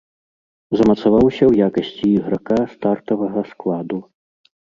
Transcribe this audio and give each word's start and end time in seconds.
Замацаваўся 0.79 1.43
ў 1.47 1.53
якасці 1.67 2.07
іграка 2.17 2.57
стартавага 2.73 3.45
складу. 3.53 3.97